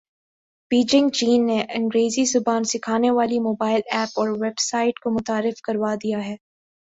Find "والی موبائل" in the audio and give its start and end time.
3.11-3.81